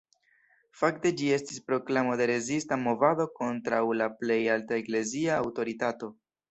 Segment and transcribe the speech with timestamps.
[0.79, 6.17] Fakte ĝi estis proklamo de rezista movado kontraŭ la plej alta eklezia aŭtoritato.